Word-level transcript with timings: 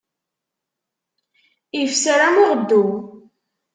Ifser, 1.81 2.17
am 2.27 2.35
uɣeddu. 2.43 2.83